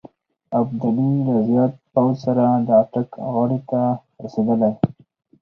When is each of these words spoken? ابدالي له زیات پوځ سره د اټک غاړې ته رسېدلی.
ابدالي 0.59 1.09
له 1.27 1.35
زیات 1.49 1.73
پوځ 1.93 2.13
سره 2.25 2.45
د 2.67 2.69
اټک 2.81 3.09
غاړې 3.33 3.59
ته 3.69 3.81
رسېدلی. 4.23 4.73